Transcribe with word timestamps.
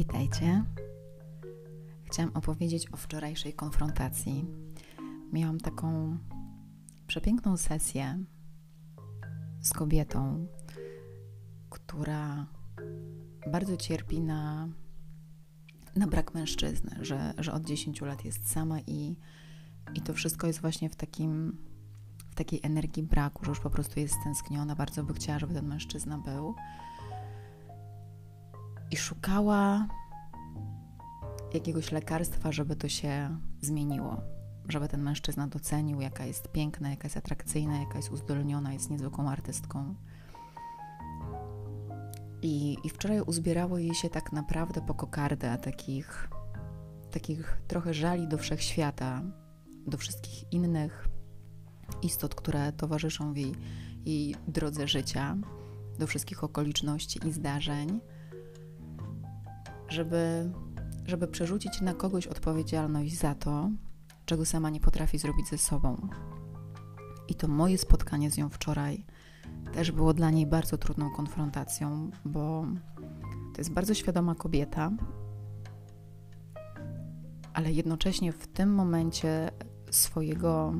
Witajcie. 0.00 0.64
Chciałam 2.04 2.32
opowiedzieć 2.34 2.92
o 2.92 2.96
wczorajszej 2.96 3.52
konfrontacji. 3.52 4.46
Miałam 5.32 5.58
taką 5.58 6.18
przepiękną 7.06 7.56
sesję 7.56 8.24
z 9.60 9.72
kobietą, 9.72 10.46
która 11.70 12.46
bardzo 13.52 13.76
cierpi 13.76 14.20
na, 14.20 14.68
na 15.96 16.06
brak 16.06 16.34
mężczyzny, 16.34 16.96
że, 17.00 17.34
że 17.38 17.52
od 17.52 17.64
10 17.64 18.00
lat 18.00 18.24
jest 18.24 18.50
sama 18.50 18.80
i, 18.80 19.16
i 19.94 20.00
to 20.00 20.14
wszystko 20.14 20.46
jest 20.46 20.60
właśnie 20.60 20.90
w 20.90 20.96
takim 20.96 21.58
w 22.30 22.34
takiej 22.34 22.60
energii 22.62 23.02
braku, 23.02 23.44
że 23.44 23.50
już 23.50 23.60
po 23.60 23.70
prostu 23.70 24.00
jest 24.00 24.14
stęskniona, 24.20 24.76
bardzo 24.76 25.04
by 25.04 25.14
chciała, 25.14 25.38
żeby 25.38 25.54
ten 25.54 25.66
mężczyzna 25.66 26.18
był 26.18 26.54
i 28.90 28.96
szukała 28.96 29.86
jakiegoś 31.54 31.92
lekarstwa, 31.92 32.52
żeby 32.52 32.76
to 32.76 32.88
się 32.88 33.38
zmieniło, 33.60 34.20
żeby 34.68 34.88
ten 34.88 35.02
mężczyzna 35.02 35.46
docenił, 35.46 36.00
jaka 36.00 36.24
jest 36.24 36.48
piękna, 36.48 36.90
jaka 36.90 37.06
jest 37.06 37.16
atrakcyjna, 37.16 37.80
jaka 37.80 37.96
jest 37.96 38.10
uzdolniona, 38.10 38.72
jest 38.72 38.90
niezwykłą 38.90 39.28
artystką. 39.28 39.94
I, 42.42 42.76
I 42.84 42.90
wczoraj 42.90 43.20
uzbierało 43.20 43.78
jej 43.78 43.94
się 43.94 44.10
tak 44.10 44.32
naprawdę 44.32 44.80
po 44.80 44.94
kokardę 44.94 45.58
takich, 45.58 46.28
takich 47.10 47.62
trochę 47.68 47.94
żali 47.94 48.28
do 48.28 48.38
wszechświata, 48.38 49.22
do 49.86 49.98
wszystkich 49.98 50.52
innych 50.52 51.08
istot, 52.02 52.34
które 52.34 52.72
towarzyszą 52.72 53.34
jej, 53.34 53.54
jej 54.04 54.34
drodze 54.48 54.88
życia, 54.88 55.36
do 55.98 56.06
wszystkich 56.06 56.44
okoliczności 56.44 57.20
i 57.28 57.32
zdarzeń 57.32 58.00
żeby, 59.90 60.50
żeby 61.06 61.28
przerzucić 61.28 61.80
na 61.80 61.94
kogoś 61.94 62.26
odpowiedzialność 62.26 63.18
za 63.18 63.34
to, 63.34 63.70
czego 64.24 64.44
sama 64.44 64.70
nie 64.70 64.80
potrafi 64.80 65.18
zrobić 65.18 65.48
ze 65.48 65.58
sobą. 65.58 66.08
I 67.28 67.34
to 67.34 67.48
moje 67.48 67.78
spotkanie 67.78 68.30
z 68.30 68.36
nią 68.38 68.48
wczoraj 68.48 69.04
też 69.72 69.92
było 69.92 70.14
dla 70.14 70.30
niej 70.30 70.46
bardzo 70.46 70.78
trudną 70.78 71.10
konfrontacją, 71.10 72.10
bo 72.24 72.66
to 73.54 73.60
jest 73.60 73.72
bardzo 73.72 73.94
świadoma 73.94 74.34
kobieta, 74.34 74.90
ale 77.52 77.72
jednocześnie 77.72 78.32
w 78.32 78.46
tym 78.46 78.74
momencie 78.74 79.50
swojego, 79.90 80.74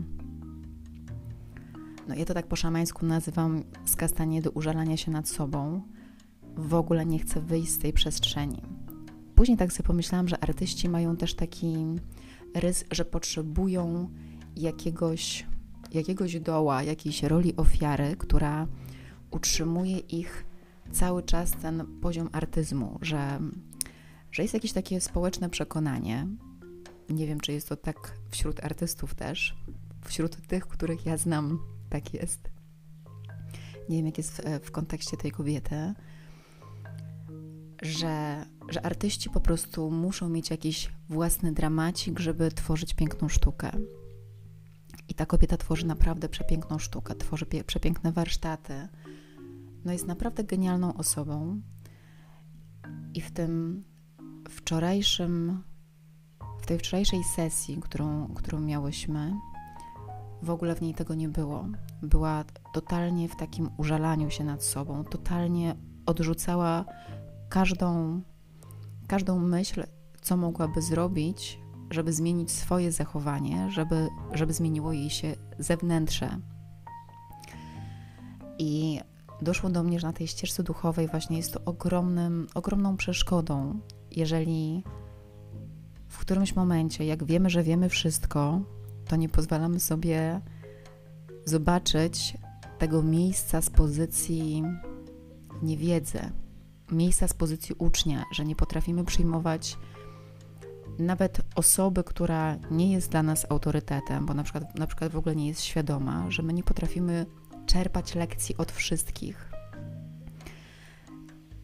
no 2.09 2.15
ja 2.15 2.25
to 2.25 2.35
tak 2.35 2.47
po 2.47 2.57
szamańsku 2.57 3.07
nazywam 3.07 3.63
skastanie 3.85 4.43
do 4.43 4.51
użalania 4.51 4.97
się 4.97 5.11
nad 5.11 5.29
sobą, 5.29 5.83
w 6.57 6.75
ogóle 6.75 7.07
nie 7.07 7.19
chce 7.19 7.41
wyjść 7.41 7.73
z 7.73 7.79
tej 7.79 7.93
przestrzeni 7.93 8.80
później 9.41 9.59
tak 9.59 9.73
sobie 9.73 9.87
pomyślałam, 9.87 10.29
że 10.29 10.41
artyści 10.41 10.89
mają 10.89 11.17
też 11.17 11.35
taki 11.35 11.87
rys, 12.55 12.85
że 12.91 13.05
potrzebują 13.05 14.11
jakiegoś, 14.57 15.47
jakiegoś 15.93 16.41
doła, 16.41 16.83
jakiejś 16.83 17.23
roli 17.23 17.57
ofiary, 17.57 18.17
która 18.17 18.67
utrzymuje 19.31 19.99
ich 19.99 20.45
cały 20.93 21.23
czas 21.23 21.51
ten 21.53 22.01
poziom 22.01 22.29
artyzmu, 22.33 22.99
że, 23.03 23.41
że 24.33 24.43
jest 24.43 24.55
jakieś 24.55 24.73
takie 24.73 25.01
społeczne 25.01 25.51
przekonanie. 25.51 26.27
Nie 27.09 27.27
wiem, 27.27 27.41
czy 27.41 27.53
jest 27.53 27.69
to 27.69 27.77
tak 27.77 28.19
wśród 28.31 28.65
artystów 28.65 29.15
też, 29.15 29.57
wśród 30.05 30.47
tych, 30.47 30.67
których 30.67 31.07
ja 31.07 31.17
znam, 31.17 31.59
tak 31.91 32.15
jest. 32.15 32.51
Nie 33.89 33.97
wiem, 33.97 34.07
jak 34.07 34.19
jest 34.19 34.33
w, 34.33 34.67
w 34.67 34.71
kontekście 34.71 35.17
tej 35.17 35.31
kobiety, 35.31 35.95
że, 37.83 38.45
że 38.71 38.87
artyści 38.87 39.31
po 39.31 39.41
prostu 39.41 39.91
muszą 39.91 40.29
mieć 40.29 40.51
jakiś 40.51 40.93
własny 41.09 41.53
dramacik, 41.53 42.19
żeby 42.19 42.51
tworzyć 42.51 42.95
piękną 42.95 43.29
sztukę. 43.29 43.71
I 45.09 45.15
ta 45.15 45.27
kobieta 45.27 45.57
tworzy 45.57 45.87
naprawdę 45.87 46.29
przepiękną 46.29 46.79
sztukę, 46.79 47.15
tworzy 47.15 47.47
przepiękne 47.67 48.13
warsztaty. 48.13 48.89
No 49.85 49.93
jest 49.93 50.07
naprawdę 50.07 50.45
genialną 50.45 50.95
osobą. 50.95 51.61
I 53.15 53.21
w 53.21 53.31
tym 53.31 53.85
wczorajszym, 54.49 55.63
w 56.63 56.67
tej 56.67 56.79
wczorajszej 56.79 57.25
sesji, 57.25 57.77
którą, 57.81 58.35
którą 58.35 58.61
miałyśmy, 58.61 59.33
w 60.43 60.51
ogóle 60.51 60.75
w 60.75 60.81
niej 60.81 60.95
tego 60.95 61.15
nie 61.15 61.29
było. 61.29 61.69
Była 62.03 62.45
totalnie 62.73 63.29
w 63.29 63.37
takim 63.37 63.71
użalaniu 63.77 64.31
się 64.31 64.45
nad 64.45 64.65
sobą, 64.65 65.05
totalnie 65.05 65.77
odrzucała 66.07 66.85
każdą, 67.49 68.21
każdą 69.11 69.39
myśl, 69.39 69.85
co 70.21 70.37
mogłaby 70.37 70.83
zrobić, 70.83 71.61
żeby 71.91 72.13
zmienić 72.13 72.51
swoje 72.51 72.93
zachowanie, 72.93 73.71
żeby, 73.71 74.09
żeby 74.33 74.53
zmieniło 74.53 74.93
jej 74.93 75.11
się 75.11 75.37
zewnętrze. 75.59 76.39
I 78.59 79.01
doszło 79.43 79.71
do 79.71 79.83
mnie, 79.83 80.01
że 80.01 80.07
na 80.07 80.13
tej 80.13 80.27
ścieżce 80.27 80.63
duchowej 80.63 81.09
właśnie 81.09 81.37
jest 81.37 81.53
to 81.53 81.61
ogromnym, 81.65 82.47
ogromną 82.55 82.97
przeszkodą, 82.97 83.81
jeżeli 84.11 84.85
w 86.09 86.19
którymś 86.19 86.57
momencie, 86.57 87.05
jak 87.05 87.25
wiemy, 87.25 87.51
że 87.51 87.63
wiemy 87.63 87.89
wszystko, 87.89 88.61
to 89.09 89.17
nie 89.17 89.29
pozwalamy 89.29 89.81
sobie 89.81 90.41
zobaczyć 91.45 92.39
tego 92.79 93.03
miejsca 93.03 93.63
z 93.63 93.71
pozycji 93.71 94.63
niewiedzy, 95.63 96.21
miejsca 96.93 97.29
z 97.29 97.35
pozycji 97.35 97.75
ucznia, 97.79 98.25
że 98.33 98.45
nie 98.45 98.57
potrafimy 98.57 99.05
przyjmować 99.05 99.79
nawet 100.99 101.41
osoby, 101.55 102.05
która 102.05 102.57
nie 102.71 102.93
jest 102.93 103.11
dla 103.11 103.23
nas 103.23 103.47
autorytetem, 103.51 104.27
bo 104.27 104.35
na 104.35 104.43
przykład, 104.43 104.79
na 104.79 104.87
przykład 104.87 105.13
w 105.13 105.17
ogóle 105.17 105.37
nie 105.37 105.49
jest 105.49 105.63
świadoma, 105.63 106.31
że 106.31 106.43
my 106.43 106.53
nie 106.53 106.63
potrafimy 106.63 107.27
czerpać 107.67 108.15
lekcji 108.15 108.57
od 108.57 108.73
wszystkich. 108.73 109.51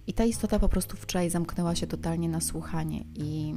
I 0.06 0.12
ta 0.12 0.24
istota 0.24 0.58
po 0.58 0.68
prostu 0.68 0.96
wczoraj 0.96 1.30
zamknęła 1.30 1.74
się 1.74 1.86
totalnie 1.86 2.28
na 2.28 2.40
słuchanie 2.40 3.04
i 3.14 3.54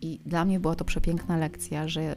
i 0.00 0.20
dla 0.26 0.44
mnie 0.44 0.60
była 0.60 0.74
to 0.74 0.84
przepiękna 0.84 1.36
lekcja, 1.36 1.88
że 1.88 2.16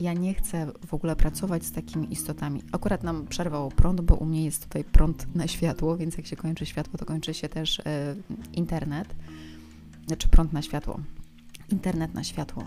ja 0.00 0.12
nie 0.12 0.34
chcę 0.34 0.72
w 0.86 0.94
ogóle 0.94 1.16
pracować 1.16 1.64
z 1.64 1.72
takimi 1.72 2.12
istotami. 2.12 2.62
Akurat 2.72 3.02
nam 3.02 3.26
przerwał 3.26 3.68
prąd, 3.68 4.00
bo 4.00 4.14
u 4.14 4.26
mnie 4.26 4.44
jest 4.44 4.64
tutaj 4.64 4.84
prąd 4.84 5.34
na 5.34 5.46
światło, 5.46 5.96
więc 5.96 6.16
jak 6.16 6.26
się 6.26 6.36
kończy 6.36 6.66
światło, 6.66 6.98
to 6.98 7.04
kończy 7.04 7.34
się 7.34 7.48
też 7.48 7.80
e, 7.80 8.16
internet. 8.52 9.14
Znaczy 10.06 10.28
prąd 10.28 10.52
na 10.52 10.62
światło. 10.62 11.00
Internet 11.68 12.14
na 12.14 12.24
światło. 12.24 12.64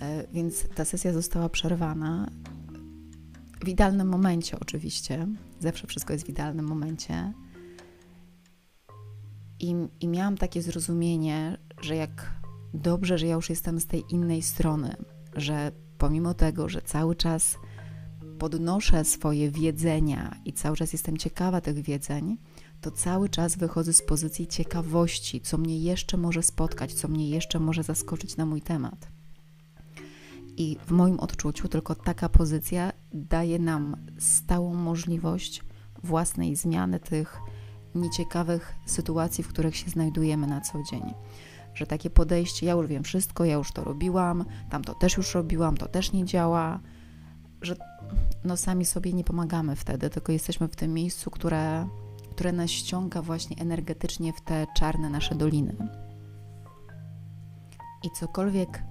E, 0.00 0.26
więc 0.32 0.68
ta 0.68 0.84
sesja 0.84 1.12
została 1.12 1.48
przerwana. 1.48 2.30
W 3.64 3.68
idealnym 3.68 4.08
momencie, 4.08 4.60
oczywiście. 4.60 5.26
Zawsze 5.60 5.86
wszystko 5.86 6.12
jest 6.12 6.26
w 6.26 6.28
idealnym 6.28 6.66
momencie. 6.66 7.32
I, 9.60 9.74
I 10.00 10.08
miałam 10.08 10.36
takie 10.36 10.62
zrozumienie, 10.62 11.58
że 11.80 11.96
jak 11.96 12.32
dobrze, 12.74 13.18
że 13.18 13.26
ja 13.26 13.34
już 13.34 13.50
jestem 13.50 13.80
z 13.80 13.86
tej 13.86 14.04
innej 14.10 14.42
strony, 14.42 14.96
że 15.36 15.72
pomimo 15.98 16.34
tego, 16.34 16.68
że 16.68 16.82
cały 16.82 17.16
czas 17.16 17.58
podnoszę 18.38 19.04
swoje 19.04 19.50
wiedzenia 19.50 20.36
i 20.44 20.52
cały 20.52 20.76
czas 20.76 20.92
jestem 20.92 21.16
ciekawa 21.16 21.60
tych 21.60 21.82
wiedzeń, 21.82 22.38
to 22.80 22.90
cały 22.90 23.28
czas 23.28 23.56
wychodzę 23.56 23.92
z 23.92 24.02
pozycji 24.02 24.46
ciekawości, 24.46 25.40
co 25.40 25.58
mnie 25.58 25.78
jeszcze 25.78 26.16
może 26.16 26.42
spotkać, 26.42 26.94
co 26.94 27.08
mnie 27.08 27.30
jeszcze 27.30 27.60
może 27.60 27.82
zaskoczyć 27.82 28.36
na 28.36 28.46
mój 28.46 28.62
temat. 28.62 29.08
I 30.56 30.76
w 30.86 30.90
moim 30.90 31.20
odczuciu 31.20 31.68
tylko 31.68 31.94
taka 31.94 32.28
pozycja 32.28 32.92
daje 33.12 33.58
nam 33.58 33.96
stałą 34.18 34.74
możliwość 34.74 35.62
własnej 36.02 36.56
zmiany 36.56 37.00
tych 37.00 37.38
nieciekawych 37.94 38.74
sytuacji, 38.86 39.44
w 39.44 39.48
których 39.48 39.76
się 39.76 39.90
znajdujemy 39.90 40.46
na 40.46 40.60
co 40.60 40.82
dzień 40.90 41.02
że 41.76 41.86
takie 41.86 42.10
podejście, 42.10 42.66
ja 42.66 42.72
już 42.72 42.86
wiem 42.86 43.04
wszystko, 43.04 43.44
ja 43.44 43.54
już 43.54 43.72
to 43.72 43.84
robiłam, 43.84 44.44
tam 44.70 44.84
to 44.84 44.94
też 44.94 45.16
już 45.16 45.34
robiłam, 45.34 45.76
to 45.76 45.88
też 45.88 46.12
nie 46.12 46.24
działa, 46.24 46.80
że 47.62 47.76
no 48.44 48.56
sami 48.56 48.84
sobie 48.84 49.12
nie 49.12 49.24
pomagamy 49.24 49.76
wtedy, 49.76 50.10
tylko 50.10 50.32
jesteśmy 50.32 50.68
w 50.68 50.76
tym 50.76 50.94
miejscu, 50.94 51.30
które, 51.30 51.88
które 52.30 52.52
nas 52.52 52.70
ściąga 52.70 53.22
właśnie 53.22 53.56
energetycznie 53.56 54.32
w 54.32 54.40
te 54.40 54.66
czarne 54.76 55.10
nasze 55.10 55.34
doliny. 55.34 55.76
I 58.02 58.10
cokolwiek 58.10 58.82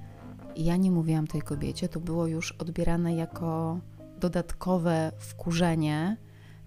ja 0.56 0.76
nie 0.76 0.92
mówiłam 0.92 1.28
tej 1.28 1.42
kobiecie, 1.42 1.90
to 1.90 2.00
było 2.00 2.28
już 2.28 2.52
odbierane 2.52 3.16
jako 3.16 3.80
dodatkowe 4.20 5.12
wkurzenie, 5.20 6.18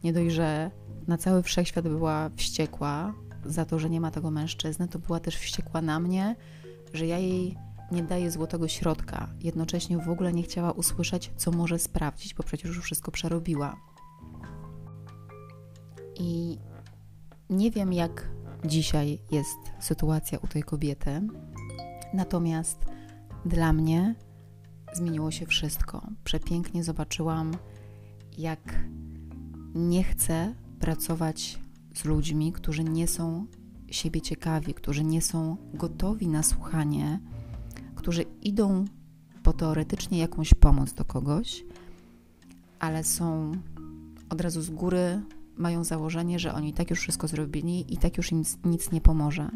nie 0.05 0.13
dość, 0.13 0.35
że 0.35 0.71
na 1.07 1.19
cały 1.19 1.43
wszechświat 1.43 1.89
była 1.89 2.31
wściekła, 2.37 3.15
za 3.45 3.65
to, 3.65 3.79
że 3.79 3.91
nie 3.91 4.01
ma 4.01 4.11
tego 4.11 4.31
mężczyzny, 4.31 4.89
to 4.89 4.99
była 4.99 5.21
też 5.21 5.37
wściekła 5.37 5.83
na 5.83 6.01
mnie, 6.01 6.37
że 6.93 7.07
ja 7.07 7.19
jej 7.19 7.57
nie 7.93 8.03
daję 8.03 8.31
złotego 8.31 8.69
środka. 8.69 9.29
Jednocześnie 9.41 9.99
w 9.99 10.09
ogóle 10.09 10.33
nie 10.33 10.43
chciała 10.43 10.73
usłyszeć, 10.73 11.31
co 11.37 11.51
może 11.51 11.79
sprawdzić, 11.79 12.35
bo 12.35 12.43
przecież 12.43 12.69
już 12.69 12.85
wszystko 12.85 13.11
przerobiła. 13.11 13.77
I 16.17 16.59
nie 17.51 17.71
wiem, 17.71 17.93
jak, 17.93 18.29
dzisiaj 18.65 19.19
jest 19.31 19.59
sytuacja 19.81 20.39
u 20.39 20.47
tej 20.47 20.63
kobiety. 20.63 21.21
Natomiast 22.15 22.79
dla 23.45 23.73
mnie 23.73 24.15
zmieniło 24.93 25.31
się 25.31 25.47
wszystko. 25.47 26.07
Przepięknie 26.25 26.85
zobaczyłam, 26.85 27.53
jak 28.39 28.75
nie 29.75 30.05
chcę 30.05 30.55
pracować 30.81 31.59
z 31.99 32.05
ludźmi, 32.05 32.53
którzy 32.53 32.85
nie 32.85 33.09
są 33.09 33.47
siebie 33.91 34.21
ciekawi, 34.21 34.75
którzy 34.75 35.05
nie 35.05 35.23
są 35.23 35.57
gotowi 35.75 36.29
na 36.29 36.43
słuchanie, 36.43 37.21
którzy 37.95 38.25
idą 38.43 38.85
po 39.43 39.53
teoretycznie 39.53 40.19
jakąś 40.19 40.55
pomoc 40.55 40.93
do 40.93 41.05
kogoś, 41.05 41.65
ale 42.79 43.05
są 43.05 43.53
od 44.31 44.41
razu 44.41 44.63
z 44.63 44.71
góry, 44.71 45.23
mają 45.57 45.85
założenie, 45.85 46.39
że 46.39 46.55
oni 46.55 46.73
tak 46.73 46.91
już 46.91 47.01
wszystko 47.01 47.29
zrobili 47.29 47.95
i 47.95 47.97
tak 47.97 48.17
już 48.17 48.33
im 48.33 48.43
nic, 48.65 48.93
nie 48.93 49.01
pomoże. 49.01 49.51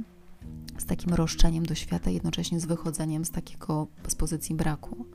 Z 0.79 0.85
takim 0.85 1.15
roszczeniem 1.15 1.67
do 1.67 1.75
świata, 1.75 2.11
jednocześnie 2.11 2.61
z 2.61 2.67
wychodzeniem 2.67 3.25
z 3.25 3.31
takiego 3.31 3.87
z 4.09 4.15
pozycji 4.15 4.55
braku. 4.55 5.07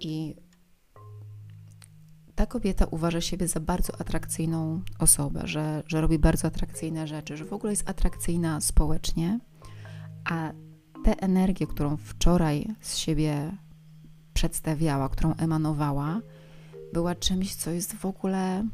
I 0.00 0.34
ta 2.36 2.46
kobieta 2.46 2.86
uważa 2.90 3.20
siebie 3.20 3.48
za 3.48 3.60
bardzo 3.60 4.00
atrakcyjną 4.00 4.82
osobę, 4.98 5.40
że, 5.44 5.82
że 5.86 6.00
robi 6.00 6.18
bardzo 6.18 6.48
atrakcyjne 6.48 7.06
rzeczy, 7.06 7.36
że 7.36 7.44
w 7.44 7.52
ogóle 7.52 7.72
jest 7.72 7.90
atrakcyjna 7.90 8.60
społecznie, 8.60 9.40
a 10.24 10.52
tę 11.04 11.20
energię, 11.20 11.66
którą 11.66 11.96
wczoraj 11.96 12.66
z 12.80 12.96
siebie 12.96 13.52
przedstawiała, 14.34 15.08
którą 15.08 15.34
emanowała, 15.34 16.20
była 16.92 17.14
czymś, 17.14 17.54
co 17.54 17.70
jest 17.70 17.94
w 17.94 18.06
ogóle, 18.06 18.68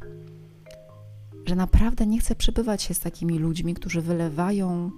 że 1.45 1.55
naprawdę 1.55 2.05
nie 2.07 2.19
chce 2.19 2.35
przebywać 2.35 2.83
się 2.83 2.93
z 2.93 2.99
takimi 2.99 3.39
ludźmi, 3.39 3.73
którzy 3.73 4.01
wylewają 4.01 4.91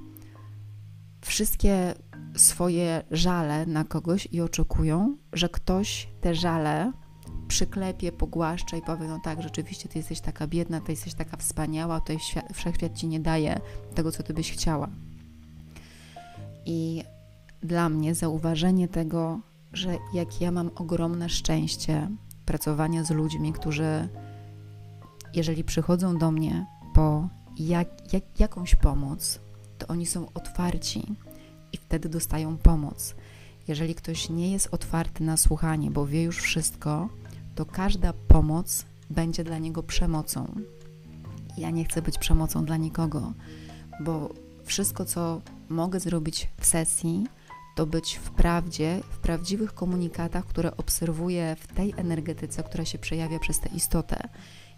wszystkie 1.22 1.94
swoje 2.36 3.04
żale 3.12 3.66
na 3.66 3.84
kogoś 3.84 4.28
i 4.32 4.42
oczekują, 4.42 5.18
że 5.34 5.50
ktoś 5.50 6.10
te 6.22 6.36
żale 6.36 6.92
przyklepie, 7.48 8.12
pogłaszcza 8.12 8.78
i 8.78 8.82
powie, 8.82 9.08
no 9.08 9.20
tak, 9.24 9.42
rzeczywiście 9.42 9.90
ty 9.90 10.00
jesteś 10.00 10.22
taka 10.22 10.48
biedna, 10.48 10.82
ty 10.82 10.92
jesteś 10.92 11.14
taka 11.14 11.38
wspaniała, 11.38 12.00
tutaj 12.00 12.18
wszechświat 12.54 12.98
ci 12.98 13.08
nie 13.08 13.20
daje 13.20 13.60
tego, 13.96 14.12
co 14.12 14.24
ty 14.24 14.34
byś 14.34 14.52
chciała. 14.52 14.90
I 16.66 17.04
dla 17.62 17.90
mnie 17.90 18.16
zauważenie 18.16 18.88
tego, 18.88 19.40
że 19.74 19.98
jak 20.14 20.42
ja 20.42 20.52
mam 20.52 20.72
ogromne 20.76 21.30
szczęście 21.30 22.10
pracowania 22.46 23.04
z 23.04 23.12
ludźmi, 23.12 23.54
którzy, 23.54 24.08
jeżeli 25.34 25.64
przychodzą 25.64 26.18
do 26.18 26.32
mnie 26.32 26.66
po 26.94 27.30
jak, 27.58 28.14
jak, 28.14 28.40
jakąś 28.40 28.76
pomoc, 28.76 29.40
to 29.78 29.88
oni 29.88 30.06
są 30.06 30.26
otwarci 30.34 31.16
i 31.74 31.78
wtedy 31.78 32.10
dostają 32.10 32.58
pomoc. 32.58 33.16
Jeżeli 33.68 33.96
ktoś 33.96 34.30
nie 34.30 34.52
jest 34.52 34.68
otwarty 34.72 35.24
na 35.24 35.38
słuchanie, 35.38 35.92
bo 35.92 36.06
wie 36.06 36.24
już 36.24 36.42
wszystko, 36.42 37.10
to 37.56 37.66
każda 37.66 38.14
pomoc 38.14 38.86
będzie 39.10 39.44
dla 39.44 39.58
niego 39.58 39.84
przemocą. 39.84 40.56
Ja 41.58 41.70
nie 41.70 41.86
chcę 41.86 42.02
być 42.02 42.18
przemocą 42.18 42.66
dla 42.66 42.78
nikogo, 42.78 43.34
bo 44.00 44.30
wszystko, 44.64 45.06
co 45.06 45.42
mogę 45.70 46.00
zrobić 46.00 46.50
w 46.60 46.66
sesji, 46.66 47.28
to 47.76 47.86
być 47.86 48.16
w 48.16 48.30
prawdzie, 48.30 49.02
w 49.10 49.18
prawdziwych 49.18 49.74
komunikatach, 49.74 50.46
które 50.46 50.78
obserwuję 50.78 51.56
w 51.60 51.68
tej 51.68 51.94
energetyce, 51.98 52.64
która 52.64 52.86
się 52.86 52.98
przejawia 52.98 53.40
przez 53.40 53.60
tę 53.60 53.70
istotę. 53.76 54.30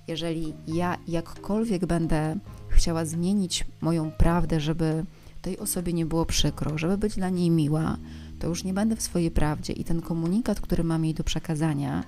Jeżeli 0.07 0.53
ja 0.67 0.97
jakkolwiek 1.07 1.85
będę 1.85 2.39
chciała 2.69 3.05
zmienić 3.05 3.65
moją 3.81 4.11
prawdę, 4.11 4.59
żeby 4.59 5.05
tej 5.41 5.59
osobie 5.59 5.93
nie 5.93 6.05
było 6.05 6.25
przykro, 6.25 6.77
żeby 6.77 6.97
być 6.97 7.15
dla 7.15 7.29
niej 7.29 7.49
miła, 7.49 7.97
to 8.39 8.47
już 8.47 8.63
nie 8.63 8.73
będę 8.73 8.95
w 8.95 9.01
swojej 9.01 9.31
prawdzie 9.31 9.73
i 9.73 9.83
ten 9.83 10.01
komunikat, 10.01 10.61
który 10.61 10.83
mam 10.83 11.05
jej 11.05 11.13
do 11.13 11.23
przekazania, 11.23 12.03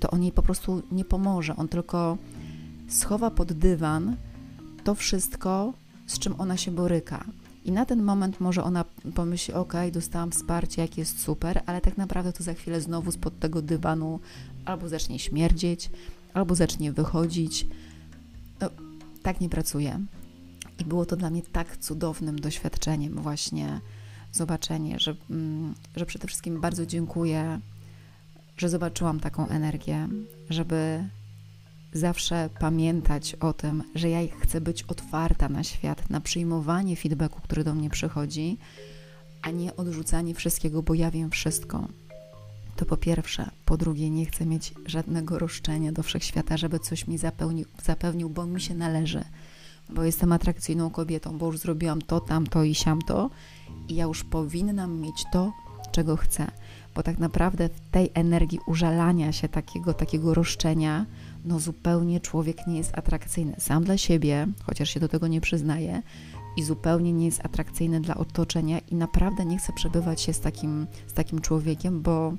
to 0.00 0.10
on 0.10 0.22
jej 0.22 0.32
po 0.32 0.42
prostu 0.42 0.82
nie 0.92 1.04
pomoże. 1.04 1.56
On 1.56 1.68
tylko 1.68 2.18
schowa 2.88 3.30
pod 3.30 3.52
dywan 3.52 4.16
to 4.84 4.94
wszystko, 4.94 5.72
z 6.06 6.18
czym 6.18 6.40
ona 6.40 6.56
się 6.56 6.70
boryka. 6.70 7.24
I 7.64 7.72
na 7.72 7.86
ten 7.86 8.02
moment 8.02 8.40
może 8.40 8.64
ona 8.64 8.84
pomyśli, 9.14 9.54
ok, 9.54 9.72
dostałam 9.92 10.30
wsparcie, 10.30 10.82
jak 10.82 10.98
jest 10.98 11.20
super, 11.20 11.62
ale 11.66 11.80
tak 11.80 11.96
naprawdę 11.96 12.32
to 12.32 12.42
za 12.42 12.54
chwilę 12.54 12.80
znowu 12.80 13.12
spod 13.12 13.38
tego 13.38 13.62
dywanu 13.62 14.20
albo 14.64 14.88
zacznie 14.88 15.18
śmierdzieć, 15.18 15.90
albo 16.34 16.54
zacznie 16.54 16.92
wychodzić. 16.92 17.66
No, 18.60 18.70
tak 19.22 19.40
nie 19.40 19.48
pracuje. 19.48 20.00
I 20.78 20.84
było 20.84 21.06
to 21.06 21.16
dla 21.16 21.30
mnie 21.30 21.42
tak 21.42 21.76
cudownym 21.76 22.40
doświadczeniem 22.40 23.14
właśnie 23.14 23.80
zobaczenie, 24.32 24.98
że, 24.98 25.14
mm, 25.30 25.74
że 25.96 26.06
przede 26.06 26.28
wszystkim 26.28 26.60
bardzo 26.60 26.86
dziękuję, 26.86 27.60
że 28.60 28.68
zobaczyłam 28.68 29.20
taką 29.20 29.48
energię, 29.48 30.08
żeby 30.50 31.04
zawsze 31.92 32.50
pamiętać 32.58 33.34
o 33.34 33.52
tym, 33.52 33.82
że 33.94 34.08
ja 34.08 34.18
chcę 34.40 34.60
być 34.60 34.82
otwarta 34.82 35.48
na 35.48 35.64
świat, 35.64 36.10
na 36.10 36.20
przyjmowanie 36.20 36.96
feedbacku, 36.96 37.40
który 37.42 37.64
do 37.64 37.74
mnie 37.74 37.90
przychodzi, 37.90 38.58
a 39.42 39.50
nie 39.50 39.76
odrzucanie 39.76 40.34
wszystkiego, 40.34 40.82
bo 40.82 40.94
ja 40.94 41.10
wiem 41.10 41.30
wszystko. 41.30 41.88
To 42.76 42.84
po 42.84 42.96
pierwsze. 42.96 43.50
Po 43.64 43.76
drugie, 43.76 44.10
nie 44.10 44.26
chcę 44.26 44.46
mieć 44.46 44.74
żadnego 44.86 45.38
roszczenia 45.38 45.92
do 45.92 46.02
wszechświata, 46.02 46.56
żeby 46.56 46.78
coś 46.78 47.06
mi 47.06 47.18
zapełnił, 47.18 47.66
zapewnił, 47.84 48.30
bo 48.30 48.46
mi 48.46 48.60
się 48.60 48.74
należy, 48.74 49.24
bo 49.88 50.04
jestem 50.04 50.32
atrakcyjną 50.32 50.90
kobietą, 50.90 51.38
bo 51.38 51.46
już 51.46 51.58
zrobiłam 51.58 52.02
to, 52.02 52.20
tamto 52.20 52.64
i 52.64 52.74
siamto 52.74 53.30
i 53.88 53.94
ja 53.94 54.04
już 54.04 54.24
powinnam 54.24 55.00
mieć 55.00 55.24
to, 55.32 55.52
czego 55.92 56.16
chcę. 56.16 56.50
Bo 57.00 57.04
tak 57.04 57.18
naprawdę 57.18 57.68
w 57.68 57.80
tej 57.90 58.10
energii 58.14 58.58
użalania 58.66 59.32
się 59.32 59.48
takiego, 59.48 59.94
takiego 59.94 60.34
roszczenia, 60.34 61.06
no 61.44 61.58
zupełnie 61.58 62.20
człowiek 62.20 62.66
nie 62.66 62.76
jest 62.76 62.98
atrakcyjny. 62.98 63.54
Sam 63.58 63.84
dla 63.84 63.98
siebie, 63.98 64.46
chociaż 64.62 64.90
się 64.90 65.00
do 65.00 65.08
tego 65.08 65.26
nie 65.26 65.40
przyznaje, 65.40 66.02
i 66.56 66.62
zupełnie 66.62 67.12
nie 67.12 67.26
jest 67.26 67.46
atrakcyjny 67.46 68.00
dla 68.00 68.14
otoczenia 68.14 68.78
i 68.78 68.94
naprawdę 68.94 69.44
nie 69.44 69.58
chce 69.58 69.72
przebywać 69.72 70.20
się 70.20 70.32
z 70.32 70.40
takim, 70.40 70.86
z 71.06 71.12
takim 71.12 71.40
człowiekiem, 71.40 72.02
bo, 72.02 72.32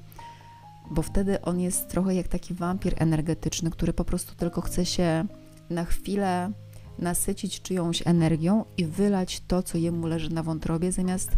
bo 0.91 1.01
wtedy 1.01 1.41
on 1.41 1.59
jest 1.59 1.89
trochę 1.89 2.15
jak 2.15 2.27
taki 2.27 2.53
wampir 2.53 2.93
energetyczny, 2.97 3.71
który 3.71 3.93
po 3.93 4.05
prostu 4.05 4.35
tylko 4.35 4.61
chce 4.61 4.85
się 4.85 5.25
na 5.69 5.85
chwilę 5.85 6.51
nasycić 6.99 7.61
czyjąś 7.61 8.03
energią 8.05 8.65
i 8.77 8.85
wylać 8.85 9.41
to, 9.47 9.63
co 9.63 9.77
jemu 9.77 10.07
leży 10.07 10.33
na 10.33 10.43
wątrobie, 10.43 10.91
zamiast 10.91 11.31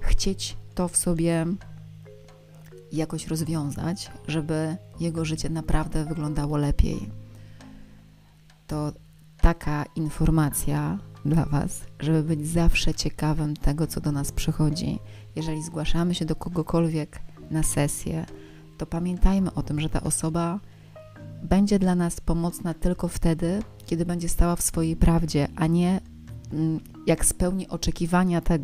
chcieć 0.00 0.56
to 0.74 0.88
w 0.88 0.96
sobie 0.96 1.46
jakoś 2.92 3.26
rozwiązać, 3.26 4.10
żeby 4.28 4.76
jego 5.00 5.24
życie 5.24 5.50
naprawdę 5.50 6.04
wyglądało 6.04 6.56
lepiej. 6.56 7.10
To 8.66 8.92
taka 9.40 9.84
informacja 9.96 10.98
dla 11.24 11.44
Was, 11.44 11.80
żeby 12.00 12.22
być 12.22 12.48
zawsze 12.48 12.94
ciekawym 12.94 13.56
tego, 13.56 13.86
co 13.86 14.00
do 14.00 14.12
nas 14.12 14.32
przychodzi. 14.32 14.98
Jeżeli 15.36 15.62
zgłaszamy 15.62 16.14
się 16.14 16.24
do 16.24 16.36
kogokolwiek 16.36 17.20
na 17.50 17.62
sesję, 17.62 18.26
to 18.78 18.86
pamiętajmy 18.86 19.54
o 19.54 19.62
tym, 19.62 19.80
że 19.80 19.88
ta 19.88 20.02
osoba 20.02 20.60
będzie 21.42 21.78
dla 21.78 21.94
nas 21.94 22.20
pomocna 22.20 22.74
tylko 22.74 23.08
wtedy, 23.08 23.62
kiedy 23.86 24.06
będzie 24.06 24.28
stała 24.28 24.56
w 24.56 24.62
swojej 24.62 24.96
prawdzie, 24.96 25.48
a 25.56 25.66
nie 25.66 26.00
mm, 26.52 26.80
jak 27.06 27.24
spełni 27.24 27.68
oczekiwania 27.68 28.40
te, 28.40 28.58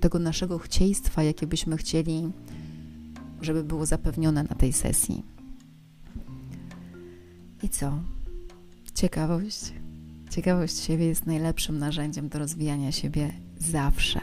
tego 0.00 0.18
naszego 0.18 0.58
chcieństwa, 0.58 1.22
jakie 1.22 1.46
byśmy 1.46 1.76
chcieli 1.76 2.32
żeby 3.40 3.64
było 3.64 3.86
zapewnione 3.86 4.42
na 4.42 4.54
tej 4.54 4.72
sesji. 4.72 5.24
I 7.62 7.68
co? 7.68 7.98
Ciekawość. 8.94 9.72
Ciekawość 10.30 10.76
siebie 10.76 11.06
jest 11.06 11.26
najlepszym 11.26 11.78
narzędziem 11.78 12.28
do 12.28 12.38
rozwijania 12.38 12.92
siebie 12.92 13.32
zawsze. 13.58 14.20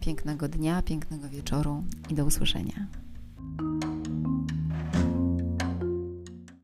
Pięknego 0.00 0.48
dnia, 0.48 0.82
pięknego 0.82 1.28
wieczoru 1.28 1.84
i 2.10 2.14
do 2.14 2.24
usłyszenia. 2.24 2.86